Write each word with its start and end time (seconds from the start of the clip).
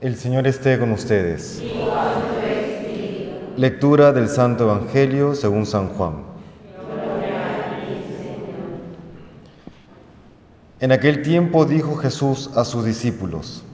El 0.00 0.14
Señor 0.14 0.46
esté 0.46 0.78
con 0.78 0.92
ustedes. 0.92 1.60
Lectura 3.56 4.12
del 4.12 4.28
Santo 4.28 4.62
Evangelio 4.62 5.34
según 5.34 5.66
San 5.66 5.88
Juan. 5.88 6.22
En 10.78 10.92
aquel 10.92 11.22
tiempo 11.22 11.64
dijo 11.64 11.96
Jesús 11.96 12.48
a 12.54 12.64
sus 12.64 12.84
discípulos, 12.84 13.64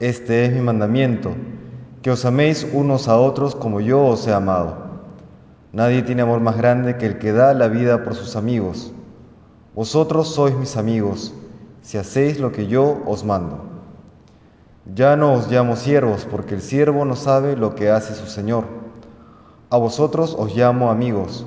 Este 0.00 0.44
es 0.44 0.52
mi 0.52 0.60
mandamiento, 0.60 1.30
que 2.02 2.10
os 2.10 2.24
améis 2.24 2.66
unos 2.72 3.06
a 3.06 3.16
otros 3.16 3.54
como 3.54 3.80
yo 3.80 4.04
os 4.06 4.26
he 4.26 4.32
amado. 4.32 4.76
Nadie 5.72 6.02
tiene 6.02 6.22
amor 6.22 6.40
más 6.40 6.56
grande 6.56 6.96
que 6.96 7.06
el 7.06 7.18
que 7.18 7.30
da 7.30 7.54
la 7.54 7.68
vida 7.68 8.02
por 8.02 8.16
sus 8.16 8.34
amigos. 8.34 8.92
Vosotros 9.76 10.34
sois 10.34 10.56
mis 10.56 10.76
amigos, 10.76 11.32
si 11.82 11.96
hacéis 11.96 12.40
lo 12.40 12.50
que 12.50 12.66
yo 12.66 13.00
os 13.06 13.24
mando. 13.24 13.77
Ya 14.94 15.16
no 15.16 15.34
os 15.34 15.50
llamo 15.50 15.76
siervos, 15.76 16.26
porque 16.30 16.54
el 16.54 16.62
siervo 16.62 17.04
no 17.04 17.14
sabe 17.14 17.56
lo 17.56 17.74
que 17.74 17.90
hace 17.90 18.14
su 18.14 18.26
Señor. 18.26 18.64
A 19.70 19.76
vosotros 19.76 20.34
os 20.38 20.56
llamo 20.56 20.90
amigos, 20.90 21.44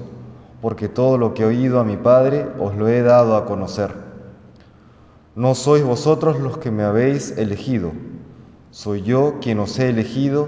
porque 0.61 0.87
todo 0.87 1.17
lo 1.17 1.33
que 1.33 1.41
he 1.41 1.45
oído 1.47 1.79
a 1.79 1.83
mi 1.83 1.97
Padre 1.97 2.45
os 2.59 2.75
lo 2.75 2.87
he 2.87 3.01
dado 3.01 3.35
a 3.35 3.45
conocer. 3.45 3.95
No 5.35 5.55
sois 5.55 5.83
vosotros 5.83 6.39
los 6.39 6.59
que 6.59 6.69
me 6.69 6.83
habéis 6.83 7.35
elegido, 7.37 7.91
soy 8.69 9.01
yo 9.01 9.39
quien 9.41 9.59
os 9.59 9.79
he 9.79 9.89
elegido 9.89 10.47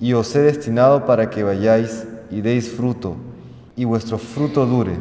y 0.00 0.14
os 0.14 0.34
he 0.34 0.40
destinado 0.40 1.06
para 1.06 1.30
que 1.30 1.42
vayáis 1.42 2.06
y 2.30 2.40
deis 2.40 2.68
fruto, 2.68 3.14
y 3.76 3.84
vuestro 3.84 4.18
fruto 4.18 4.66
dure. 4.66 4.96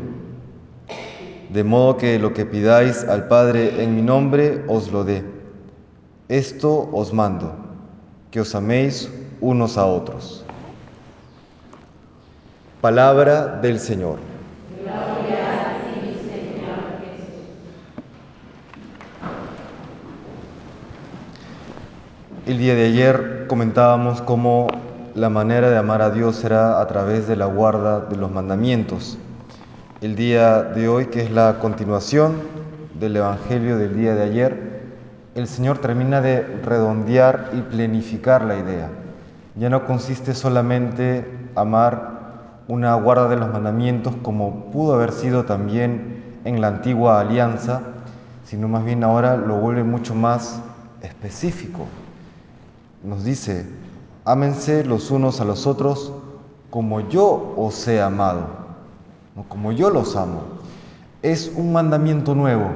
De 1.49 1.63
modo 1.63 1.97
que 1.97 2.19
lo 2.19 2.33
que 2.33 2.45
pidáis 2.45 3.03
al 3.03 3.27
Padre 3.27 3.83
en 3.83 3.95
mi 3.95 4.01
nombre 4.01 4.63
os 4.67 4.91
lo 4.91 5.03
dé. 5.03 5.42
Esto 6.33 6.89
os 6.91 7.13
mando, 7.13 7.53
que 8.31 8.41
os 8.41 8.55
améis 8.55 9.07
unos 9.39 9.77
a 9.77 9.85
otros. 9.85 10.43
Palabra 12.81 13.59
del 13.61 13.77
Señor. 13.79 14.17
El 22.47 22.57
día 22.57 22.73
de 22.73 22.85
ayer 22.85 23.45
comentábamos 23.47 24.23
cómo 24.23 24.69
la 25.13 25.29
manera 25.29 25.69
de 25.69 25.77
amar 25.77 26.01
a 26.01 26.09
Dios 26.09 26.37
será 26.37 26.81
a 26.81 26.87
través 26.87 27.27
de 27.27 27.35
la 27.35 27.45
guarda 27.45 27.99
de 27.99 28.15
los 28.15 28.31
mandamientos. 28.31 29.19
El 30.01 30.15
día 30.15 30.63
de 30.63 30.87
hoy, 30.87 31.05
que 31.11 31.21
es 31.21 31.29
la 31.29 31.59
continuación 31.59 32.41
del 32.99 33.17
Evangelio 33.17 33.77
del 33.77 33.95
día 33.95 34.15
de 34.15 34.23
ayer, 34.23 34.72
el 35.35 35.47
Señor 35.47 35.79
termina 35.79 36.21
de 36.21 36.41
redondear 36.63 37.51
y 37.53 37.61
planificar 37.61 38.43
la 38.43 38.57
idea. 38.57 38.89
Ya 39.55 39.69
no 39.69 39.85
consiste 39.85 40.33
solamente 40.33 41.25
amar 41.55 42.13
una 42.67 42.93
guarda 42.95 43.27
de 43.27 43.37
los 43.37 43.51
mandamientos 43.51 44.15
como 44.21 44.71
pudo 44.71 44.93
haber 44.93 45.11
sido 45.11 45.45
también 45.45 46.23
en 46.45 46.61
la 46.61 46.67
antigua 46.67 47.19
alianza, 47.19 47.81
sino 48.45 48.67
más 48.67 48.85
bien 48.85 49.03
ahora 49.03 49.35
lo 49.35 49.57
vuelve 49.57 49.83
mucho 49.83 50.15
más 50.15 50.61
específico. 51.01 51.85
Nos 53.03 53.23
dice, 53.23 53.65
ámense 54.25 54.85
los 54.85 55.11
unos 55.11 55.41
a 55.41 55.45
los 55.45 55.67
otros 55.67 56.13
como 56.69 57.01
yo 57.01 57.53
os 57.57 57.87
he 57.87 58.01
amado, 58.01 58.47
como 59.49 59.71
yo 59.71 59.89
los 59.89 60.15
amo. 60.15 60.43
Es 61.21 61.51
un 61.55 61.73
mandamiento 61.73 62.33
nuevo, 62.33 62.69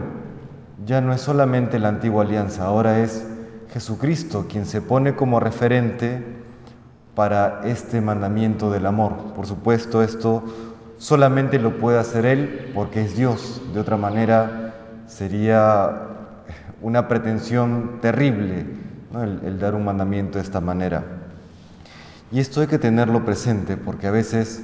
ya 0.86 1.02
no 1.02 1.14
es 1.14 1.22
solamente 1.22 1.80
la 1.80 1.90
antigua 1.90 2.24
alianza, 2.24 2.66
ahora 2.66 3.00
es 3.00 3.26
Jesucristo 3.72 4.46
quien 4.50 4.66
se 4.66 4.82
pone 4.82 5.16
como 5.16 5.40
referente 5.40 6.24
para 7.16 7.62
este 7.66 8.00
mandamiento 8.00 8.70
del 8.70 8.86
amor. 8.86 9.34
Por 9.36 9.48
supuesto, 9.48 10.04
esto 10.04 10.44
solamente 11.00 11.58
lo 11.60 11.80
puede 11.80 11.98
hacer 12.00 12.26
Él 12.26 12.72
porque 12.76 13.02
es 13.02 13.18
Dios. 13.18 13.62
De 13.74 13.80
otra 13.80 13.98
manera, 13.98 14.76
sería 15.08 16.04
una 16.82 17.08
pretensión 17.08 18.00
terrible 18.02 18.66
el, 19.16 19.60
dar 19.60 19.74
un 19.74 19.86
mandamiento 19.86 20.38
de 20.38 20.44
esta 20.44 20.62
manera. 20.62 21.04
Y 22.32 22.40
esto 22.40 22.62
hay 22.62 22.68
que 22.68 22.78
tenerlo 22.78 23.26
presente 23.26 23.78
porque 23.78 24.06
a 24.06 24.12
veces 24.12 24.62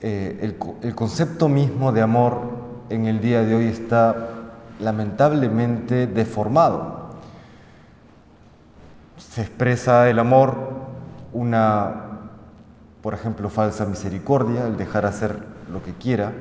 eh, 0.00 0.38
el, 0.40 0.56
el 0.82 0.94
concepto 0.94 1.48
mismo 1.48 1.92
de 1.92 2.00
amor 2.00 2.40
en 2.88 3.06
el 3.06 3.20
día 3.20 3.42
de 3.42 3.54
hoy 3.54 3.66
está 3.66 4.37
lamentablemente 4.78 6.06
deformado. 6.06 7.08
Se 9.16 9.42
expresa 9.42 10.08
el 10.08 10.18
amor 10.18 10.56
una, 11.32 12.20
por 13.02 13.14
ejemplo, 13.14 13.50
falsa 13.50 13.84
misericordia, 13.86 14.66
el 14.66 14.76
dejar 14.76 15.06
hacer 15.06 15.38
lo 15.72 15.82
que 15.82 15.92
quiera. 15.92 16.32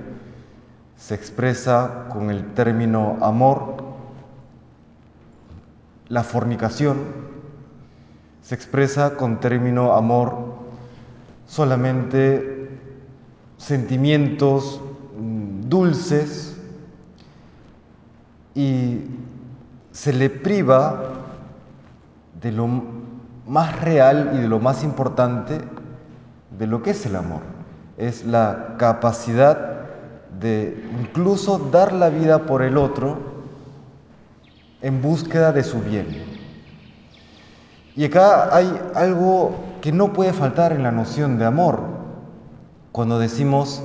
Se 0.95 1.15
expresa 1.15 2.05
con 2.09 2.31
el 2.31 2.53
término 2.53 3.17
amor 3.21 3.83
la 6.07 6.23
fornicación. 6.23 6.97
Se 8.41 8.55
expresa 8.55 9.15
con 9.15 9.39
término 9.39 9.93
amor 9.93 10.55
solamente 11.47 12.69
sentimientos 13.57 14.81
mm, 15.17 15.61
dulces, 15.69 16.56
y 18.57 19.01
se 19.91 20.11
le 20.11 20.31
priva 20.31 20.99
de 22.41 22.51
lo 22.51 22.67
más 23.45 23.79
real 23.81 24.31
y 24.33 24.37
de 24.39 24.47
lo 24.47 24.59
más 24.59 24.83
importante 24.83 25.59
de 26.57 26.65
lo 26.65 26.81
que 26.81 26.89
es 26.89 27.05
el 27.05 27.17
amor. 27.17 27.41
Es 27.97 28.25
la 28.25 28.73
capacidad 28.79 29.85
de 30.39 30.89
incluso 30.99 31.69
dar 31.71 31.93
la 31.93 32.09
vida 32.09 32.47
por 32.47 32.63
el 32.63 32.77
otro 32.77 33.19
en 34.81 35.03
búsqueda 35.03 35.51
de 35.51 35.63
su 35.63 35.79
bien. 35.81 36.07
Y 37.95 38.05
acá 38.05 38.55
hay 38.55 38.75
algo 38.95 39.51
que 39.81 39.91
no 39.91 40.13
puede 40.13 40.33
faltar 40.33 40.71
en 40.71 40.81
la 40.81 40.91
noción 40.91 41.37
de 41.37 41.45
amor. 41.45 41.79
Cuando 42.91 43.19
decimos, 43.19 43.83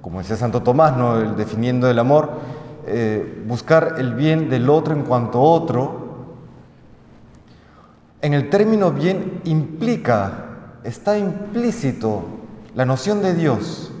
como 0.00 0.20
decía 0.20 0.36
Santo 0.36 0.62
Tomás, 0.62 0.96
¿no? 0.96 1.34
definiendo 1.34 1.90
el 1.90 1.98
amor, 1.98 2.51
eh, 2.86 3.44
buscar 3.46 3.94
el 3.98 4.14
bien 4.14 4.50
del 4.50 4.68
otro 4.68 4.94
en 4.94 5.02
cuanto 5.02 5.40
otro, 5.40 6.02
en 8.22 8.34
el 8.34 8.50
término 8.50 8.92
bien 8.92 9.40
implica, 9.44 10.78
está 10.84 11.18
implícito 11.18 12.22
la 12.74 12.84
noción 12.84 13.22
de 13.22 13.34
Dios. 13.34 13.92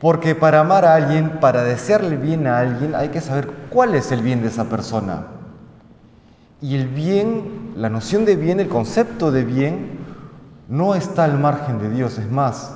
Porque 0.00 0.34
para 0.34 0.60
amar 0.60 0.84
a 0.84 0.94
alguien, 0.94 1.40
para 1.40 1.64
desearle 1.64 2.16
bien 2.16 2.46
a 2.46 2.58
alguien, 2.58 2.94
hay 2.94 3.08
que 3.08 3.22
saber 3.22 3.50
cuál 3.70 3.94
es 3.94 4.12
el 4.12 4.20
bien 4.20 4.42
de 4.42 4.48
esa 4.48 4.68
persona. 4.68 5.28
Y 6.60 6.74
el 6.74 6.88
bien, 6.88 7.72
la 7.76 7.88
noción 7.88 8.24
de 8.26 8.36
bien, 8.36 8.60
el 8.60 8.68
concepto 8.68 9.30
de 9.30 9.44
bien, 9.44 9.98
no 10.68 10.94
está 10.94 11.24
al 11.24 11.38
margen 11.38 11.78
de 11.78 11.90
Dios. 11.90 12.18
Es 12.18 12.30
más, 12.30 12.74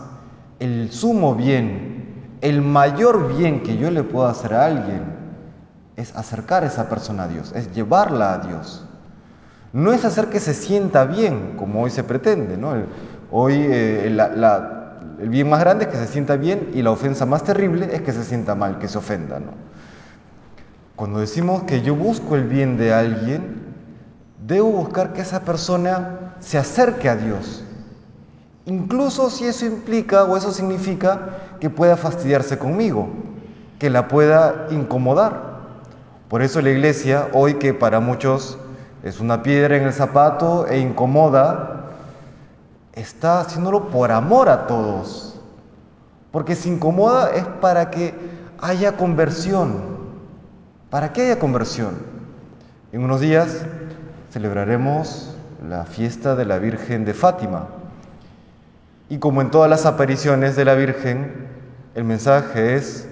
el 0.58 0.90
sumo 0.90 1.34
bien 1.34 1.97
el 2.40 2.62
mayor 2.62 3.36
bien 3.36 3.62
que 3.62 3.76
yo 3.76 3.90
le 3.90 4.02
puedo 4.02 4.26
hacer 4.26 4.54
a 4.54 4.66
alguien 4.66 5.02
es 5.96 6.14
acercar 6.14 6.62
a 6.62 6.66
esa 6.66 6.88
persona 6.88 7.24
a 7.24 7.28
Dios, 7.28 7.52
es 7.54 7.72
llevarla 7.72 8.34
a 8.34 8.38
Dios. 8.38 8.84
No 9.72 9.92
es 9.92 10.04
hacer 10.04 10.28
que 10.28 10.40
se 10.40 10.54
sienta 10.54 11.04
bien, 11.04 11.54
como 11.56 11.82
hoy 11.82 11.90
se 11.90 12.04
pretende. 12.04 12.56
¿no? 12.56 12.74
Hoy 13.30 13.54
eh, 13.54 14.06
el 14.06 15.28
bien 15.28 15.50
más 15.50 15.60
grande 15.60 15.84
es 15.84 15.90
que 15.90 15.96
se 15.96 16.06
sienta 16.06 16.36
bien 16.36 16.70
y 16.72 16.82
la 16.82 16.90
ofensa 16.90 17.26
más 17.26 17.42
terrible 17.42 17.88
es 17.92 18.02
que 18.02 18.12
se 18.12 18.24
sienta 18.24 18.54
mal, 18.54 18.78
que 18.78 18.88
se 18.88 18.98
ofenda. 18.98 19.40
¿no? 19.40 19.52
Cuando 20.96 21.20
decimos 21.20 21.64
que 21.64 21.82
yo 21.82 21.94
busco 21.94 22.36
el 22.36 22.44
bien 22.44 22.76
de 22.76 22.94
alguien, 22.94 23.62
debo 24.46 24.70
buscar 24.70 25.12
que 25.12 25.20
esa 25.20 25.40
persona 25.40 26.34
se 26.40 26.56
acerque 26.56 27.08
a 27.08 27.16
Dios, 27.16 27.64
Incluso 28.68 29.30
si 29.30 29.46
eso 29.46 29.64
implica 29.64 30.24
o 30.24 30.36
eso 30.36 30.52
significa 30.52 31.30
que 31.60 31.70
pueda 31.70 31.96
fastidiarse 31.96 32.58
conmigo, 32.58 33.08
que 33.78 33.90
la 33.90 34.08
pueda 34.08 34.66
incomodar. 34.70 35.48
Por 36.28 36.42
eso 36.42 36.60
la 36.60 36.70
iglesia, 36.70 37.28
hoy 37.32 37.54
que 37.54 37.74
para 37.74 38.00
muchos 38.00 38.58
es 39.02 39.20
una 39.20 39.42
piedra 39.42 39.76
en 39.76 39.84
el 39.84 39.92
zapato 39.92 40.66
e 40.66 40.78
incomoda, 40.78 41.90
está 42.92 43.40
haciéndolo 43.40 43.88
por 43.88 44.12
amor 44.12 44.48
a 44.48 44.66
todos. 44.66 45.40
Porque 46.30 46.54
si 46.54 46.68
incomoda 46.68 47.30
es 47.30 47.44
para 47.60 47.90
que 47.90 48.14
haya 48.60 48.96
conversión. 48.96 49.98
¿Para 50.90 51.12
que 51.12 51.22
haya 51.22 51.38
conversión? 51.38 51.94
En 52.92 53.04
unos 53.04 53.20
días 53.20 53.64
celebraremos 54.30 55.34
la 55.66 55.84
fiesta 55.84 56.34
de 56.34 56.44
la 56.44 56.58
Virgen 56.58 57.04
de 57.04 57.14
Fátima. 57.14 57.68
Y 59.08 59.18
como 59.18 59.40
en 59.40 59.50
todas 59.50 59.70
las 59.70 59.86
apariciones 59.86 60.56
de 60.56 60.64
la 60.64 60.74
Virgen, 60.74 61.47
el 61.98 62.04
mensaje 62.04 62.76
es 62.76 63.08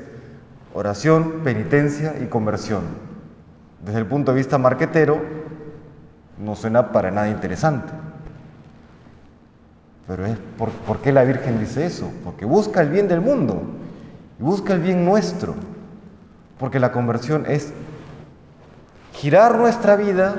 oración, 0.73 1.41
penitencia 1.43 2.15
y 2.23 2.27
conversión. 2.27 2.85
Desde 3.85 3.99
el 3.99 4.06
punto 4.06 4.31
de 4.31 4.37
vista 4.37 4.59
marquetero, 4.59 5.21
no 6.38 6.55
suena 6.55 6.93
para 6.93 7.11
nada 7.11 7.29
interesante. 7.29 7.93
Pero 10.06 10.25
es 10.25 10.38
por, 10.56 10.71
¿por 10.71 10.99
qué 10.99 11.11
la 11.11 11.25
Virgen 11.25 11.59
dice 11.59 11.85
eso? 11.85 12.12
Porque 12.23 12.44
busca 12.44 12.81
el 12.81 12.91
bien 12.91 13.09
del 13.09 13.21
mundo 13.21 13.61
y 14.38 14.44
busca 14.44 14.73
el 14.75 14.79
bien 14.79 15.05
nuestro. 15.05 15.56
Porque 16.56 16.79
la 16.79 16.93
conversión 16.93 17.44
es 17.49 17.73
girar 19.15 19.56
nuestra 19.56 19.97
vida 19.97 20.37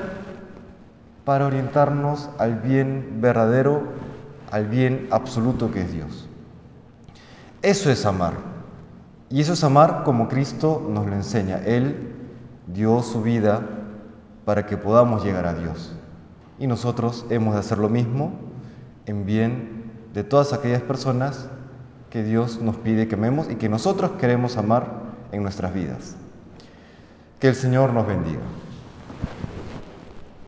para 1.26 1.44
orientarnos 1.44 2.30
al 2.38 2.54
bien 2.54 3.18
verdadero, 3.20 3.82
al 4.50 4.68
bien 4.68 5.06
absoluto 5.10 5.70
que 5.70 5.82
es 5.82 5.92
Dios. 5.92 6.27
Eso 7.62 7.90
es 7.90 8.06
amar. 8.06 8.34
Y 9.30 9.40
eso 9.40 9.52
es 9.52 9.64
amar 9.64 10.04
como 10.04 10.28
Cristo 10.28 10.86
nos 10.88 11.06
lo 11.06 11.14
enseña. 11.14 11.58
Él 11.64 12.14
dio 12.66 13.02
su 13.02 13.22
vida 13.22 13.62
para 14.44 14.66
que 14.66 14.76
podamos 14.76 15.24
llegar 15.24 15.46
a 15.46 15.54
Dios. 15.54 15.92
Y 16.58 16.66
nosotros 16.66 17.26
hemos 17.30 17.54
de 17.54 17.60
hacer 17.60 17.78
lo 17.78 17.88
mismo 17.88 18.32
en 19.06 19.26
bien 19.26 19.90
de 20.14 20.24
todas 20.24 20.52
aquellas 20.52 20.82
personas 20.82 21.48
que 22.10 22.22
Dios 22.22 22.60
nos 22.60 22.76
pide 22.76 23.08
que 23.08 23.14
amemos 23.14 23.50
y 23.50 23.56
que 23.56 23.68
nosotros 23.68 24.12
queremos 24.18 24.56
amar 24.56 25.02
en 25.32 25.42
nuestras 25.42 25.74
vidas. 25.74 26.16
Que 27.40 27.48
el 27.48 27.54
Señor 27.54 27.92
nos 27.92 28.06
bendiga. 28.06 28.40